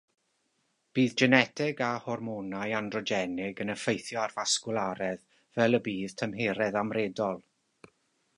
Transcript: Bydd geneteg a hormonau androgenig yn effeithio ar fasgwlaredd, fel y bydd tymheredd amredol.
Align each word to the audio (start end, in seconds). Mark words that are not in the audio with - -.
Bydd 0.99 1.11
geneteg 1.21 1.83
a 1.87 1.89
hormonau 2.05 2.73
androgenig 2.79 3.61
yn 3.67 3.73
effeithio 3.75 4.23
ar 4.25 4.35
fasgwlaredd, 4.39 5.23
fel 5.59 5.81
y 5.81 5.83
bydd 5.91 6.17
tymheredd 6.23 6.83
amredol. 6.85 7.43